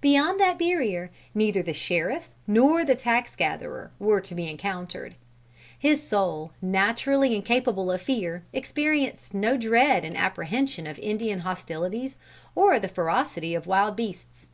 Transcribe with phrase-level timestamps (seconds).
[0.00, 5.14] Beyond that barrier, neither the sheriff nor the tax gatherer were to be encountered.
[5.78, 12.16] His soul, naturally incapable of fear, experienced no dread in apprehension of Indian hostilities,
[12.54, 14.46] or the ferocity of wild beasts.